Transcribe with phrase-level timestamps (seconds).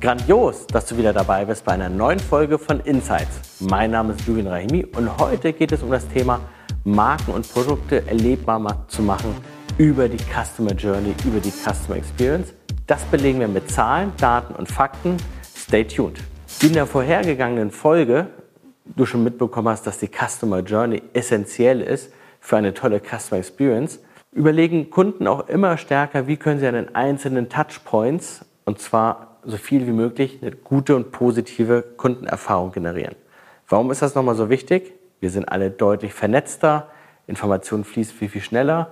[0.00, 3.58] Grandios, dass du wieder dabei bist bei einer neuen Folge von Insights.
[3.58, 6.38] Mein Name ist Julian Rahimi und heute geht es um das Thema
[6.84, 9.34] Marken und Produkte erlebbar zu machen
[9.76, 12.54] über die Customer Journey, über die Customer Experience.
[12.86, 15.16] Das belegen wir mit Zahlen, Daten und Fakten.
[15.56, 16.20] Stay tuned.
[16.62, 18.28] In der vorhergegangenen Folge
[18.84, 23.98] du schon mitbekommen hast, dass die Customer Journey essentiell ist für eine tolle Customer Experience,
[24.30, 29.56] überlegen Kunden auch immer stärker, wie können sie an den einzelnen Touchpoints, und zwar so
[29.56, 33.14] viel wie möglich, eine gute und positive Kundenerfahrung generieren.
[33.68, 34.94] Warum ist das nochmal so wichtig?
[35.20, 36.88] Wir sind alle deutlich vernetzter,
[37.26, 38.90] Information fließt viel, viel schneller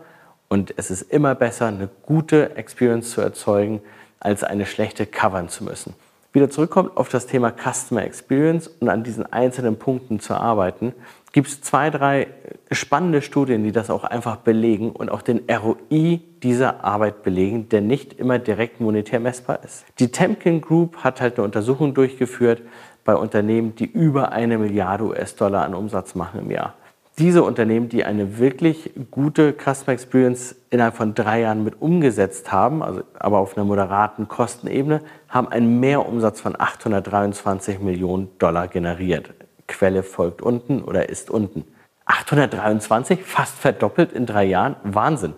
[0.48, 3.80] und es ist immer besser, eine gute Experience zu erzeugen,
[4.18, 5.94] als eine schlechte covern zu müssen
[6.36, 10.92] wieder zurückkommt auf das Thema Customer Experience und an diesen einzelnen Punkten zu arbeiten,
[11.36, 12.28] gibt es zwei, drei
[12.70, 17.82] spannende Studien, die das auch einfach belegen und auch den ROI dieser Arbeit belegen, der
[17.82, 19.84] nicht immer direkt monetär messbar ist.
[19.98, 22.62] Die Temkin Group hat halt eine Untersuchung durchgeführt
[23.04, 26.72] bei Unternehmen, die über eine Milliarde US-Dollar an Umsatz machen im Jahr
[27.18, 32.82] diese Unternehmen, die eine wirklich gute Customer Experience innerhalb von drei Jahren mit umgesetzt haben,
[32.82, 39.32] also aber auf einer moderaten Kostenebene, haben einen Mehrumsatz von 823 Millionen Dollar generiert.
[39.66, 41.64] Quelle folgt unten oder ist unten.
[42.06, 45.34] 823, fast verdoppelt in drei Jahren, Wahnsinn.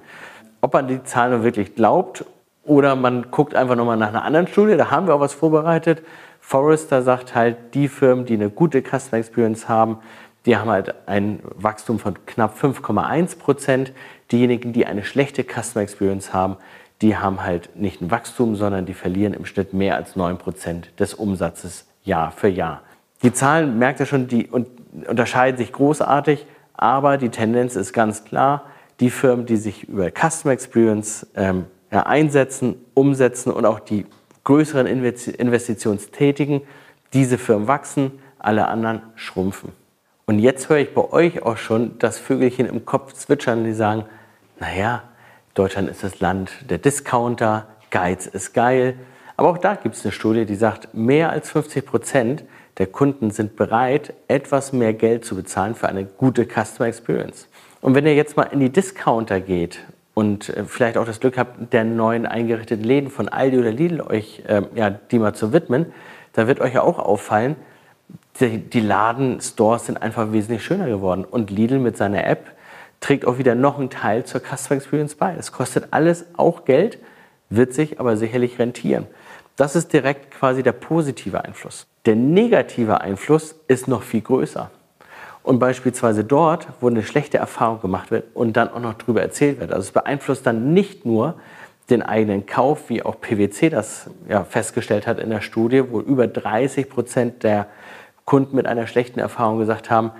[0.61, 2.25] Ob man die Zahlen wirklich glaubt
[2.65, 6.03] oder man guckt einfach nochmal nach einer anderen Studie, da haben wir auch was vorbereitet.
[6.41, 9.98] Forrester sagt halt, die Firmen, die eine gute Customer Experience haben,
[10.47, 13.92] die haben halt ein Wachstum von knapp 5,1 Prozent.
[14.33, 16.57] Diejenigen, die eine schlechte Customer Experience haben,
[17.03, 20.98] die haben halt nicht ein Wachstum, sondern die verlieren im Schnitt mehr als 9 Prozent
[20.98, 22.83] des Umsatzes Jahr für Jahr.
[23.22, 24.48] Die Zahlen, merkt ihr schon, die
[25.06, 28.64] unterscheiden sich großartig, aber die Tendenz ist ganz klar,
[29.00, 34.06] die Firmen, die sich über Customer Experience ähm, ja, einsetzen, umsetzen und auch die
[34.44, 36.62] größeren Investitionen tätigen,
[37.12, 39.72] diese Firmen wachsen, alle anderen schrumpfen.
[40.27, 44.05] Und jetzt höre ich bei euch auch schon das Vögelchen im Kopf zwitschern, die sagen,
[44.61, 45.02] naja,
[45.55, 48.95] Deutschland ist das Land der Discounter, Geiz ist geil.
[49.36, 52.45] Aber auch da gibt es eine Studie, die sagt, mehr als 50 Prozent
[52.78, 57.48] der Kunden sind bereit, etwas mehr Geld zu bezahlen für eine gute Customer Experience.
[57.80, 59.80] Und wenn ihr jetzt mal in die Discounter geht
[60.14, 64.00] und äh, vielleicht auch das Glück habt, der neuen eingerichteten Läden von Aldi oder Lidl
[64.00, 65.86] euch äh, ja, die mal zu widmen,
[66.33, 67.56] da wird euch ja auch auffallen,
[68.40, 71.24] die, die Ladenstores sind einfach wesentlich schöner geworden.
[71.24, 72.52] Und Lidl mit seiner App
[73.00, 75.34] trägt auch wieder noch einen Teil zur Customer Experience bei.
[75.36, 76.98] Es kostet alles auch Geld,
[77.50, 79.06] wird sich aber sicherlich rentieren.
[79.58, 81.89] Das ist direkt quasi der positive Einfluss.
[82.07, 84.70] Der negative Einfluss ist noch viel größer.
[85.42, 89.58] Und beispielsweise dort, wo eine schlechte Erfahrung gemacht wird und dann auch noch darüber erzählt
[89.58, 89.73] wird.
[89.73, 91.35] Also es beeinflusst dann nicht nur
[91.91, 96.29] den eigenen Kauf, wie auch PwC das ja, festgestellt hat in der Studie, wo über
[96.29, 97.67] 30 Prozent der
[98.25, 100.13] Kunden mit einer schlechten Erfahrung gesagt haben,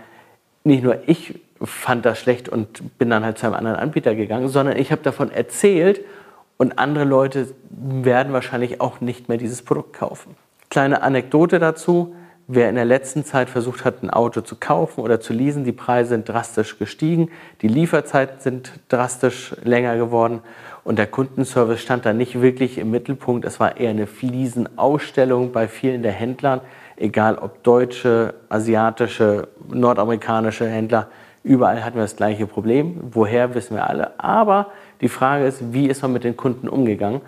[0.65, 4.49] nicht nur ich fand das schlecht und bin dann halt zu einem anderen Anbieter gegangen,
[4.49, 6.01] sondern ich habe davon erzählt
[6.59, 10.37] und andere Leute werden wahrscheinlich auch nicht mehr dieses Produkt kaufen.
[10.71, 12.15] Kleine Anekdote dazu.
[12.51, 15.73] Wer in der letzten Zeit versucht hat, ein Auto zu kaufen oder zu leasen, die
[15.73, 17.31] Preise sind drastisch gestiegen,
[17.61, 20.41] die Lieferzeiten sind drastisch länger geworden
[20.83, 23.45] und der Kundenservice stand da nicht wirklich im Mittelpunkt.
[23.45, 26.63] Es war eher eine Fliesenausstellung bei vielen der Händlern
[27.01, 31.09] egal ob deutsche, asiatische, nordamerikanische Händler,
[31.43, 33.01] überall hatten wir das gleiche Problem.
[33.11, 34.19] Woher wissen wir alle.
[34.19, 34.69] Aber
[35.01, 37.21] die Frage ist, wie ist man mit den Kunden umgegangen?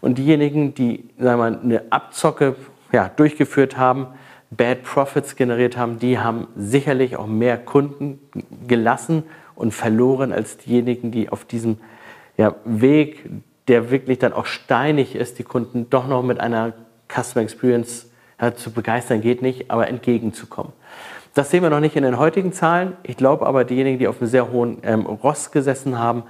[0.00, 2.56] Und diejenigen, die sagen wir, eine Abzocke
[2.92, 4.06] ja, durchgeführt haben,
[4.50, 8.18] Bad Profits generiert haben, die haben sicherlich auch mehr Kunden
[8.66, 9.24] gelassen
[9.54, 11.78] und verloren als diejenigen, die auf diesem
[12.36, 13.28] ja, Weg,
[13.66, 16.72] der wirklich dann auch steinig ist, die Kunden doch noch mit einer
[17.08, 20.72] Customer Experience ja, zu begeistern geht nicht, aber entgegenzukommen.
[21.34, 22.96] Das sehen wir noch nicht in den heutigen Zahlen.
[23.02, 26.22] Ich glaube aber, diejenigen, die auf einem sehr hohen ähm, Ross gesessen haben,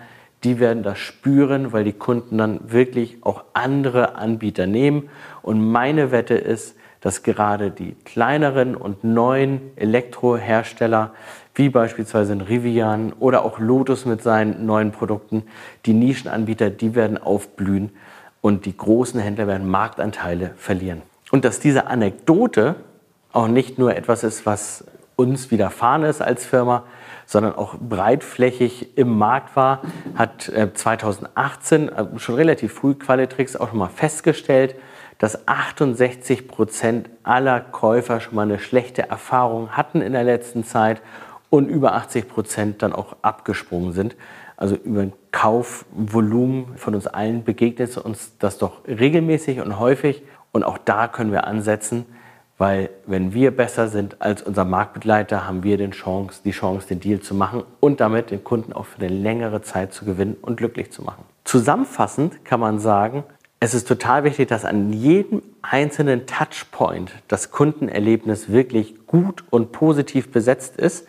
[0.44, 5.09] die werden das spüren, weil die Kunden dann wirklich auch andere Anbieter nehmen.
[5.43, 11.12] Und meine Wette ist, dass gerade die kleineren und neuen Elektrohersteller,
[11.55, 15.44] wie beispielsweise ein Rivian oder auch Lotus mit seinen neuen Produkten,
[15.87, 17.90] die Nischenanbieter, die werden aufblühen
[18.40, 21.02] und die großen Händler werden Marktanteile verlieren.
[21.31, 22.76] Und dass diese Anekdote
[23.32, 24.85] auch nicht nur etwas ist, was
[25.19, 26.85] uns widerfahren ist als Firma,
[27.26, 29.82] sondern auch breitflächig im Markt war,
[30.15, 34.76] hat 2018 äh, äh, schon relativ früh Qualitrix auch schon mal festgestellt,
[35.19, 41.03] dass 68 Prozent aller Käufer schon mal eine schlechte Erfahrung hatten in der letzten Zeit
[41.50, 44.14] und über 80 Prozent dann auch abgesprungen sind.
[44.56, 50.23] Also über ein Kaufvolumen von uns allen begegnet uns das doch regelmäßig und häufig.
[50.53, 52.06] Und auch da können wir ansetzen,
[52.58, 57.00] weil wenn wir besser sind als unser Marktbegleiter, haben wir den Chance, die Chance, den
[57.00, 60.56] Deal zu machen und damit den Kunden auch für eine längere Zeit zu gewinnen und
[60.56, 61.25] glücklich zu machen.
[61.44, 63.22] Zusammenfassend kann man sagen,
[63.60, 70.31] es ist total wichtig, dass an jedem einzelnen Touchpoint das Kundenerlebnis wirklich gut und positiv
[70.31, 71.06] besetzt ist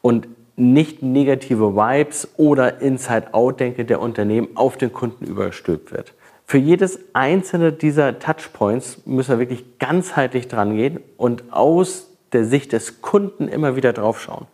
[0.00, 6.14] und nicht negative Vibes oder Inside-Out-Denke der Unternehmen auf den Kunden überstülpt wird.
[6.46, 12.72] Für jedes einzelne dieser Touchpoints müssen wir wirklich ganzheitlich dran gehen und aus der Sicht
[12.72, 14.46] des Kunden immer wieder drauf schauen.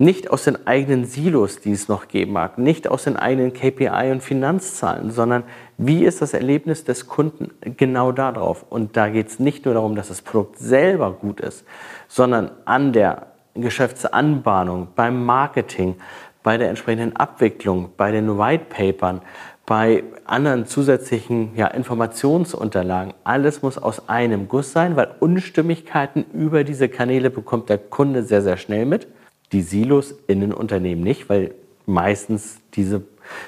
[0.00, 4.12] Nicht aus den eigenen Silos, die es noch geben mag, nicht aus den eigenen KPI
[4.12, 5.42] und Finanzzahlen, sondern
[5.76, 8.64] wie ist das Erlebnis des Kunden genau darauf?
[8.68, 11.64] Und da geht es nicht nur darum, dass das Produkt selber gut ist,
[12.06, 15.96] sondern an der Geschäftsanbahnung, beim Marketing,
[16.44, 19.20] bei der entsprechenden Abwicklung, bei den White Papern,
[19.68, 23.12] bei anderen zusätzlichen ja, Informationsunterlagen.
[23.22, 28.40] Alles muss aus einem Guss sein, weil Unstimmigkeiten über diese Kanäle bekommt der Kunde sehr,
[28.42, 29.06] sehr schnell mit.
[29.52, 31.54] Die Silos in den Unternehmen nicht, weil
[31.84, 33.02] meistens diese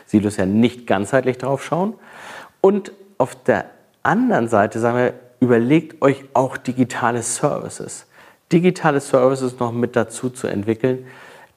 [0.04, 1.94] Silos ja nicht ganzheitlich drauf schauen.
[2.60, 3.64] Und auf der
[4.02, 8.06] anderen Seite sagen wir, überlegt euch auch digitale Services
[8.52, 11.06] digitale Services noch mit dazu zu entwickeln,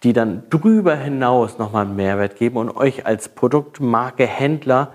[0.03, 4.91] die dann drüber hinaus nochmal einen Mehrwert geben und euch als Produktmarke Händler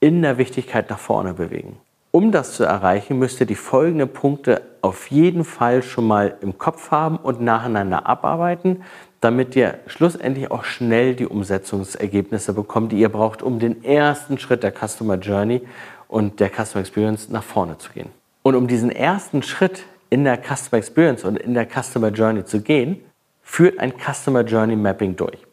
[0.00, 1.78] in der Wichtigkeit nach vorne bewegen.
[2.12, 6.58] Um das zu erreichen, müsst ihr die folgenden Punkte auf jeden Fall schon mal im
[6.58, 8.82] Kopf haben und nacheinander abarbeiten,
[9.20, 14.64] damit ihr schlussendlich auch schnell die Umsetzungsergebnisse bekommt, die ihr braucht, um den ersten Schritt
[14.64, 15.60] der Customer Journey
[16.08, 18.08] und der Customer Experience nach vorne zu gehen.
[18.42, 22.62] Und um diesen ersten Schritt in der Customer Experience und in der Customer Journey zu
[22.62, 23.00] gehen,
[23.50, 25.44] führt ein Customer Journey Mapping durch.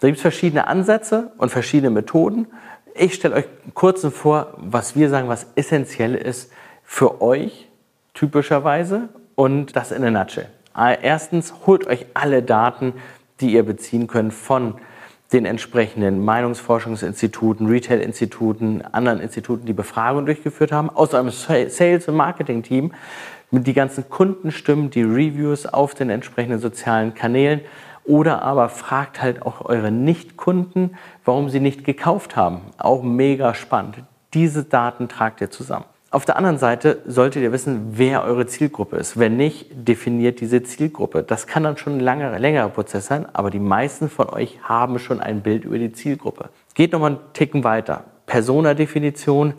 [0.00, 2.46] Da gibt es verschiedene Ansätze und verschiedene Methoden.
[2.94, 6.52] Ich stelle euch kurz vor, was wir sagen, was essentiell ist
[6.84, 7.66] für euch
[8.12, 10.50] typischerweise und das in der Nutshell.
[10.74, 12.92] Erstens, holt euch alle Daten,
[13.40, 14.74] die ihr beziehen könnt von
[15.32, 22.92] den entsprechenden Meinungsforschungsinstituten, Retail-Instituten, anderen Instituten, die Befragungen durchgeführt haben, aus einem Sales- und Marketing-Team,
[23.50, 27.60] die ganzen Kundenstimmen, die Reviews auf den entsprechenden sozialen Kanälen
[28.04, 32.60] oder aber fragt halt auch eure Nicht-Kunden, warum sie nicht gekauft haben.
[32.78, 34.02] Auch mega spannend.
[34.34, 35.84] Diese Daten tragt ihr zusammen.
[36.10, 39.18] Auf der anderen Seite solltet ihr wissen, wer eure Zielgruppe ist.
[39.18, 41.22] Wenn nicht, definiert diese Zielgruppe.
[41.22, 44.98] Das kann dann schon ein langer, längerer Prozess sein, aber die meisten von euch haben
[44.98, 46.48] schon ein Bild über die Zielgruppe.
[46.74, 48.04] Geht nochmal einen Ticken weiter.
[48.24, 49.52] Persona-Definition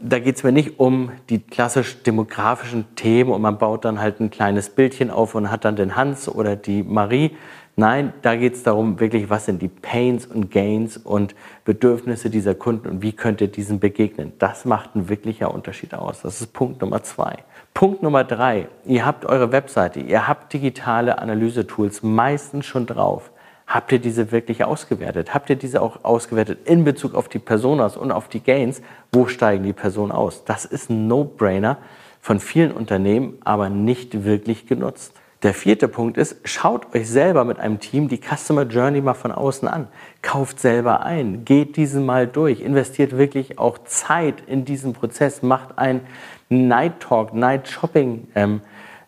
[0.00, 4.20] da geht es mir nicht um die klassisch demografischen Themen und man baut dann halt
[4.20, 7.36] ein kleines Bildchen auf und hat dann den Hans oder die Marie.
[7.78, 11.34] Nein, da geht es darum, wirklich, was sind die Pains und Gains und
[11.66, 14.32] Bedürfnisse dieser Kunden und wie könnt ihr diesen begegnen.
[14.38, 16.22] Das macht einen wirklicher Unterschied aus.
[16.22, 17.36] Das ist Punkt Nummer zwei.
[17.74, 23.30] Punkt Nummer drei, ihr habt eure Webseite, ihr habt digitale Analysetools meistens schon drauf.
[23.66, 25.34] Habt ihr diese wirklich ausgewertet?
[25.34, 28.80] Habt ihr diese auch ausgewertet in Bezug auf die Personas und auf die Gains?
[29.12, 30.44] Wo steigen die Personen aus?
[30.44, 31.78] Das ist ein No-Brainer
[32.20, 35.14] von vielen Unternehmen, aber nicht wirklich genutzt.
[35.42, 39.32] Der vierte Punkt ist, schaut euch selber mit einem Team die Customer Journey mal von
[39.32, 39.88] außen an.
[40.22, 45.76] Kauft selber ein, geht diesen mal durch, investiert wirklich auch Zeit in diesen Prozess, macht
[45.76, 46.00] ein
[46.48, 48.28] Night Talk, Night Shopping.
[48.34, 48.60] Ähm,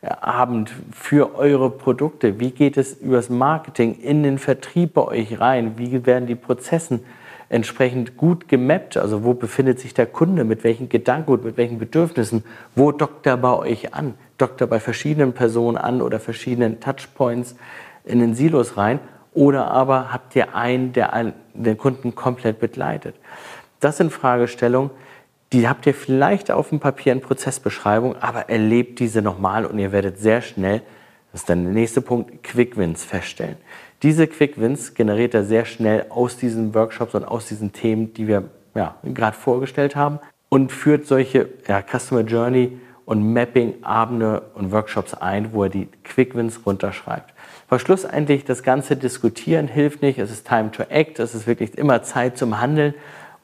[0.02, 2.38] Abend für eure Produkte?
[2.38, 5.76] Wie geht es übers Marketing in den Vertrieb bei euch rein?
[5.76, 7.00] Wie werden die Prozessen
[7.48, 8.96] entsprechend gut gemappt?
[8.96, 10.44] Also wo befindet sich der Kunde?
[10.44, 12.44] Mit welchen Gedanken mit welchen Bedürfnissen?
[12.76, 14.14] Wo dockt er bei euch an?
[14.36, 17.56] Dockt er bei verschiedenen Personen an oder verschiedenen Touchpoints
[18.04, 19.00] in den Silos rein?
[19.34, 23.16] Oder aber habt ihr einen, der den Kunden komplett begleitet?
[23.80, 24.90] Das sind Fragestellungen,
[25.52, 29.92] die habt ihr vielleicht auf dem Papier in Prozessbeschreibung, aber erlebt diese nochmal und ihr
[29.92, 30.82] werdet sehr schnell,
[31.32, 33.56] das ist dann der nächste Punkt, Quick Wins feststellen.
[34.02, 38.28] Diese Quick Wins generiert er sehr schnell aus diesen Workshops und aus diesen Themen, die
[38.28, 45.14] wir ja, gerade vorgestellt haben und führt solche ja, Customer Journey und Mapping-Abende und Workshops
[45.14, 47.32] ein, wo er die Quick Wins runterschreibt.
[47.68, 51.76] Weil schlussendlich das ganze Diskutieren hilft nicht, es ist Time to Act, es ist wirklich
[51.76, 52.94] immer Zeit zum Handeln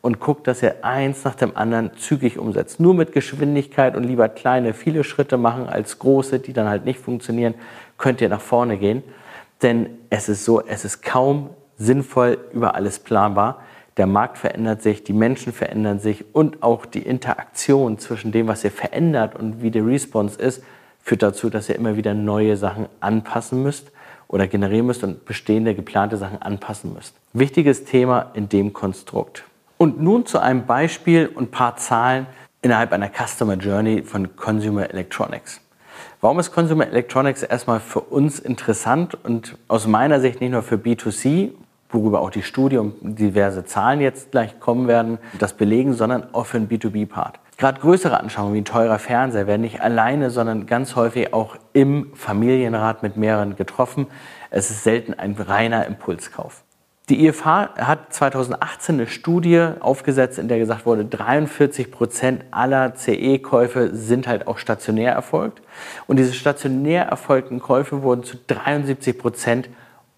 [0.05, 2.79] und guckt, dass ihr eins nach dem anderen zügig umsetzt.
[2.79, 7.01] Nur mit Geschwindigkeit und lieber kleine, viele Schritte machen als große, die dann halt nicht
[7.01, 7.55] funktionieren,
[7.97, 9.03] könnt ihr nach vorne gehen.
[9.63, 13.63] Denn es ist so, es ist kaum sinnvoll über alles planbar.
[13.97, 18.63] Der Markt verändert sich, die Menschen verändern sich und auch die Interaktion zwischen dem, was
[18.63, 20.63] ihr verändert und wie der Response ist,
[21.03, 23.91] führt dazu, dass ihr immer wieder neue Sachen anpassen müsst
[24.29, 27.15] oder generieren müsst und bestehende, geplante Sachen anpassen müsst.
[27.33, 29.45] Wichtiges Thema in dem Konstrukt.
[29.85, 32.25] Und nun zu einem Beispiel und ein paar Zahlen,
[32.63, 35.61] innerhalb einer Customer Journey von Consumer Electronics.
[36.23, 40.77] Warum ist Consumer Electronics erstmal für uns interessant und aus meiner Sicht nicht nur für
[40.77, 41.51] B2C,
[41.91, 46.47] worüber auch die Studie und diverse Zahlen jetzt gleich kommen werden, das belegen, sondern auch
[46.47, 47.39] für den B2B-Part.
[47.59, 52.11] Gerade größere Anschauungen wie ein teurer Fernseher werden nicht alleine, sondern ganz häufig auch im
[52.15, 54.07] Familienrat mit mehreren getroffen.
[54.49, 56.65] Es ist selten ein reiner Impulskauf.
[57.11, 63.95] Die IFH hat 2018 eine Studie aufgesetzt, in der gesagt wurde, 43 Prozent aller CE-Käufe
[63.95, 65.61] sind halt auch stationär erfolgt.
[66.07, 69.69] Und diese stationär erfolgten Käufe wurden zu 73 Prozent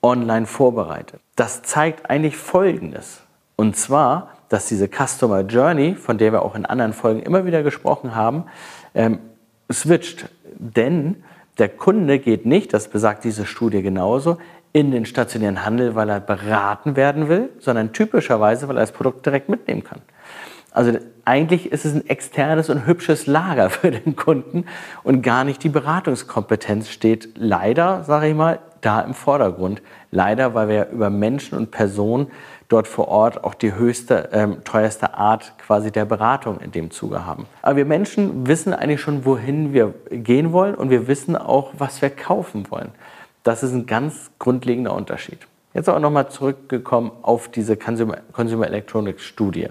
[0.00, 1.20] online vorbereitet.
[1.34, 3.22] Das zeigt eigentlich Folgendes.
[3.56, 7.64] Und zwar, dass diese Customer Journey, von der wir auch in anderen Folgen immer wieder
[7.64, 8.44] gesprochen haben,
[8.94, 9.18] ähm,
[9.72, 10.28] switcht.
[10.58, 11.24] Denn
[11.58, 14.38] der Kunde geht nicht, das besagt diese Studie genauso,
[14.76, 19.24] in den stationären Handel, weil er beraten werden will, sondern typischerweise, weil er das Produkt
[19.24, 20.02] direkt mitnehmen kann.
[20.70, 20.92] Also
[21.24, 24.66] eigentlich ist es ein externes und hübsches Lager für den Kunden
[25.02, 29.80] und gar nicht die Beratungskompetenz steht leider, sage ich mal, da im Vordergrund.
[30.10, 32.26] Leider, weil wir über Menschen und Personen
[32.68, 37.24] dort vor Ort auch die höchste, ähm, teuerste Art quasi der Beratung in dem Zuge
[37.24, 37.46] haben.
[37.62, 42.02] Aber wir Menschen wissen eigentlich schon, wohin wir gehen wollen und wir wissen auch, was
[42.02, 42.90] wir kaufen wollen.
[43.46, 45.38] Das ist ein ganz grundlegender Unterschied.
[45.72, 49.68] Jetzt aber nochmal zurückgekommen auf diese Consumer, Consumer Electronics Studie.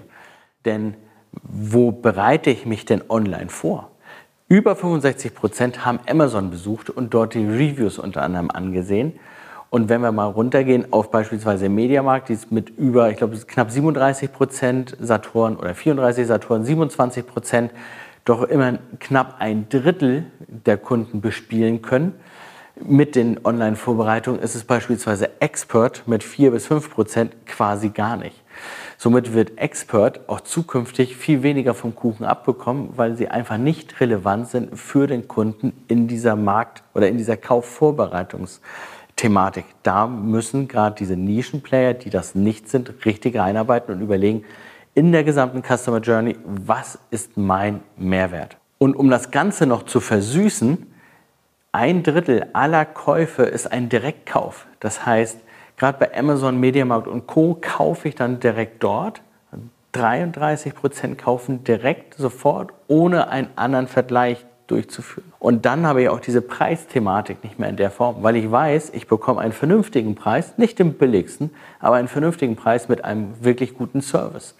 [0.64, 0.94] Denn
[1.42, 3.90] wo bereite ich mich denn online vor?
[4.48, 9.18] Über 65 Prozent haben Amazon besucht und dort die Reviews unter anderem angesehen.
[9.68, 13.70] Und wenn wir mal runtergehen auf beispielsweise Mediamarkt, die ist mit über, ich glaube, knapp
[13.70, 17.72] 37 Prozent Saturn oder 34 Saturn, 27 Prozent,
[18.24, 22.14] doch immer knapp ein Drittel der Kunden bespielen können
[22.84, 28.42] mit den Online-Vorbereitungen ist es beispielsweise Expert mit 4 bis 5 Prozent quasi gar nicht.
[28.98, 34.48] Somit wird Expert auch zukünftig viel weniger vom Kuchen abbekommen, weil sie einfach nicht relevant
[34.48, 39.66] sind für den Kunden in dieser Markt- oder in dieser Kaufvorbereitungsthematik.
[39.82, 44.44] Da müssen gerade diese Nischenplayer, die das nicht sind, richtig reinarbeiten und überlegen,
[44.94, 48.56] in der gesamten Customer Journey, was ist mein Mehrwert?
[48.78, 50.86] Und um das Ganze noch zu versüßen,
[51.76, 54.66] ein Drittel aller Käufe ist ein Direktkauf.
[54.80, 55.38] Das heißt,
[55.76, 57.58] gerade bei Amazon, Mediamarkt und Co.
[57.60, 59.20] kaufe ich dann direkt dort.
[59.92, 65.30] 33 Prozent kaufen direkt sofort, ohne einen anderen Vergleich durchzuführen.
[65.38, 68.92] Und dann habe ich auch diese Preisthematik nicht mehr in der Form, weil ich weiß,
[68.94, 73.74] ich bekomme einen vernünftigen Preis, nicht den billigsten, aber einen vernünftigen Preis mit einem wirklich
[73.74, 74.54] guten Service.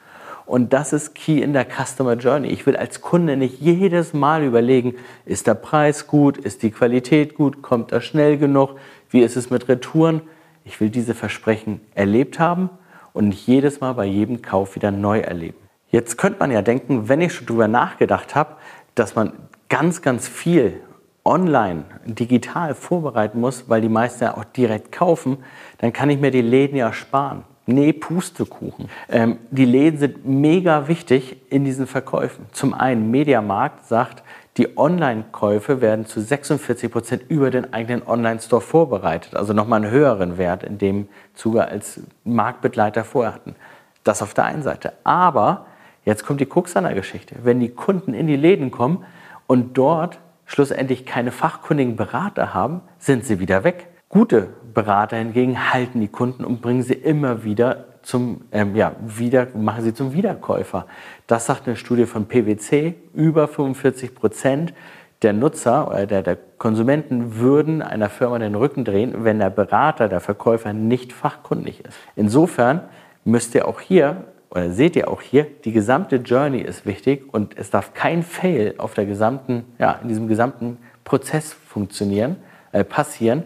[0.47, 2.49] Und das ist key in der Customer Journey.
[2.49, 7.35] Ich will als Kunde nicht jedes Mal überlegen, ist der Preis gut, ist die Qualität
[7.35, 8.77] gut, kommt er schnell genug,
[9.11, 10.23] wie ist es mit Retouren.
[10.65, 12.71] Ich will diese Versprechen erlebt haben
[13.13, 15.59] und nicht jedes Mal bei jedem Kauf wieder neu erleben.
[15.91, 18.57] Jetzt könnte man ja denken, wenn ich schon darüber nachgedacht habe,
[18.95, 19.33] dass man
[19.69, 20.81] ganz, ganz viel
[21.25, 25.39] online, digital vorbereiten muss, weil die meisten ja auch direkt kaufen,
[25.79, 27.45] dann kann ich mir die Läden ja sparen.
[27.69, 28.89] Nee, Pustekuchen.
[29.09, 32.47] Ähm, die Läden sind mega wichtig in diesen Verkäufen.
[32.53, 34.23] Zum einen, Mediamarkt sagt,
[34.57, 39.35] die Online-Käufe werden zu 46 Prozent über den eigenen Online-Store vorbereitet.
[39.35, 43.57] Also nochmal einen höheren Wert in dem Zuge als Marktbegleiter vorher hatten.
[44.05, 44.93] Das auf der einen Seite.
[45.03, 45.67] Aber
[46.05, 47.35] jetzt kommt die Krux an der Geschichte.
[47.43, 49.05] Wenn die Kunden in die Läden kommen
[49.49, 53.89] und dort schlussendlich keine fachkundigen Berater haben, sind sie wieder weg.
[54.09, 59.49] Gute Berater hingegen halten die Kunden und bringen sie immer wieder zum, ähm, ja, wieder,
[59.57, 60.87] machen sie zum Wiederkäufer.
[61.27, 62.95] Das sagt eine Studie von PwC.
[63.15, 64.75] Über 45 Prozent
[65.23, 70.09] der Nutzer oder der, der Konsumenten würden einer Firma den Rücken drehen, wenn der Berater,
[70.09, 71.99] der Verkäufer nicht fachkundig ist.
[72.15, 72.83] Insofern
[73.25, 77.59] müsst ihr auch hier oder seht ihr auch hier, die gesamte Journey ist wichtig und
[77.59, 82.37] es darf kein Fail auf der gesamten, ja, in diesem gesamten Prozess funktionieren,
[82.71, 83.43] äh, passieren,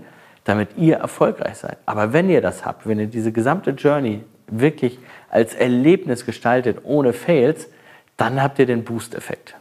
[0.51, 1.79] damit ihr erfolgreich seid.
[1.87, 4.99] Aber wenn ihr das habt, wenn ihr diese gesamte Journey wirklich
[5.31, 7.69] als Erlebnis gestaltet, ohne Fails,
[8.17, 9.55] dann habt ihr den Boost-Effekt.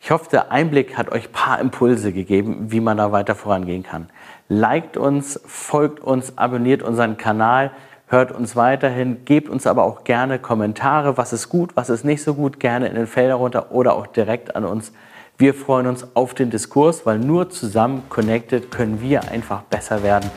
[0.00, 3.84] Ich hoffe, der Einblick hat euch ein paar Impulse gegeben, wie man da weiter vorangehen
[3.84, 4.10] kann.
[4.48, 7.70] Liked uns, folgt uns, abonniert unseren Kanal,
[8.08, 12.24] hört uns weiterhin, gebt uns aber auch gerne Kommentare, was ist gut, was ist nicht
[12.24, 14.92] so gut, gerne in den Felder runter oder auch direkt an uns
[15.36, 20.30] wir freuen uns auf den Diskurs, weil nur zusammen connected können wir einfach besser werden.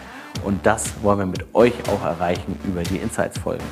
[0.44, 3.64] Und das wollen wir mit euch auch erreichen über die Insights-Folgen.